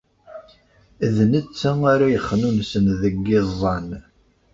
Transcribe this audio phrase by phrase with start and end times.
[1.15, 3.87] D netta ara yexnunsen deg yiẓẓan.